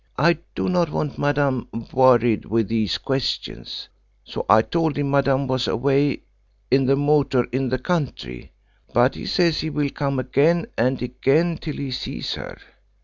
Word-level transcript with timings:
I 0.17 0.39
do 0.55 0.67
not 0.67 0.89
want 0.89 1.19
Madame 1.19 1.67
worried 1.93 2.45
with 2.45 2.69
these 2.69 2.97
questions, 2.97 3.87
so 4.23 4.47
I 4.49 4.63
told 4.63 4.97
him 4.97 5.11
Madame 5.11 5.45
was 5.45 5.67
away 5.67 6.23
in 6.71 6.87
the 6.87 6.95
motor 6.95 7.43
in 7.51 7.69
the 7.69 7.77
country; 7.77 8.51
but 8.95 9.13
he 9.13 9.27
says 9.27 9.59
he 9.59 9.69
will 9.69 9.91
come 9.91 10.17
again 10.17 10.65
and 10.75 10.99
again 11.03 11.59
till 11.59 11.75
he 11.75 11.91
sees 11.91 12.33
her. 12.33 12.57